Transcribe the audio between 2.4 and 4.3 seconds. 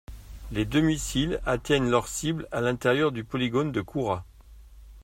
à l'intérieur du polygone de Koura.